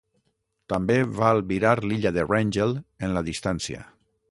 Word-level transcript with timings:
També 0.71 0.95
va 1.19 1.27
albirar 1.35 1.75
l’Illa 1.85 2.13
de 2.17 2.25
Wrangel 2.31 2.75
en 3.09 3.17
la 3.19 3.25
distància. 3.31 3.87